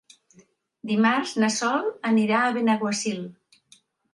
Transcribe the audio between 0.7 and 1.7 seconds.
Dimarts na